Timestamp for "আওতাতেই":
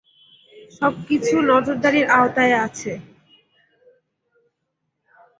2.11-2.53